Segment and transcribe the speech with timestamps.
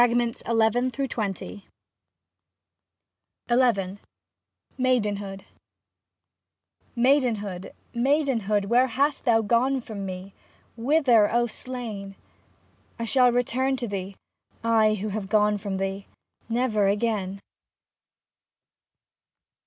[0.01, 0.09] at
[0.47, 1.09] last to the fold.
[1.11, 1.61] 29
[3.49, 3.97] XI
[4.79, 5.45] MAIDENHOOD
[6.95, 7.71] Maidenhood!
[7.93, 8.65] Maidenhood!
[8.65, 10.33] where hast thou gone from me.
[10.75, 12.15] Whither, O Slain!
[12.97, 14.15] I shall return to thee,
[14.63, 16.07] I who have gone from thee,
[16.49, 17.39] never again.